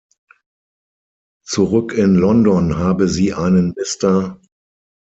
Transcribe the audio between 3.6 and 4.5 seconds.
Mr.